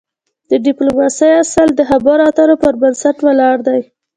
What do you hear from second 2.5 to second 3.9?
پر بنسټ ولاړ دی.